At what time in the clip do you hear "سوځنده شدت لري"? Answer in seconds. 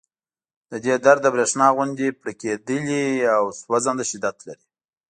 3.61-4.65